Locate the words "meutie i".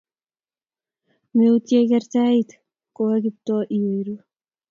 1.35-1.87